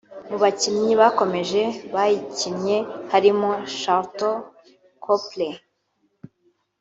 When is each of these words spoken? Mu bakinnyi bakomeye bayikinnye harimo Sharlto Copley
Mu 0.29 0.37
bakinnyi 0.43 0.93
bakomeye 1.01 1.61
bayikinnye 1.93 2.77
harimo 3.11 3.49
Sharlto 3.77 4.31
Copley 5.03 5.53